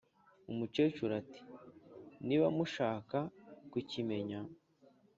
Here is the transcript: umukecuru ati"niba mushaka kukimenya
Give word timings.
umukecuru 0.51 1.11
ati"niba 1.21 2.47
mushaka 2.57 3.17
kukimenya 3.71 4.39